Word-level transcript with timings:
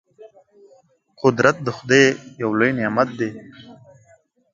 قدرت 1.21 1.57
د 1.63 1.67
خدای 1.77 2.05
یو 2.41 2.51
لوی 2.59 2.71
نعمت 2.79 3.09
دی. 3.19 3.29